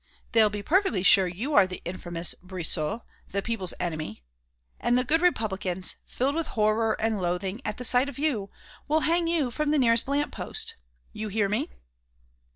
[0.31, 4.23] They'll be perfectly sure you are the infamous Brissot, the people's enemy;
[4.79, 8.49] and the good Republicans, filled with horror and loathing at sight of you,
[8.87, 10.73] will hang you from the nearest lamp post.
[11.13, 11.69] You hear me?"